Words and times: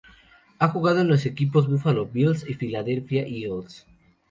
Ha 0.57 0.67
jugado 0.69 1.01
en 1.01 1.07
los 1.09 1.27
equipos 1.27 1.69
Buffalo 1.69 2.07
Bills 2.07 2.49
y 2.49 2.55
Philadelphia 2.55 3.21
Eagles. 3.21 3.85